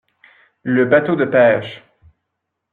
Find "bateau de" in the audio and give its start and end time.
0.85-1.25